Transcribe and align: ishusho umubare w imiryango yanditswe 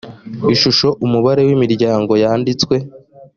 ishusho 0.55 0.87
umubare 1.05 1.41
w 1.47 1.49
imiryango 1.55 2.13
yanditswe 2.23 2.75